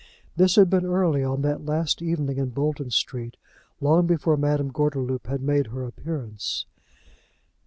[0.35, 3.37] This had been early on that last evening in Bolton Street,
[3.79, 6.65] long before Madame Gordeloup had made her appearance.